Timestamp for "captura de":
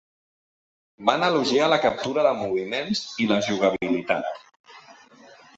1.83-2.33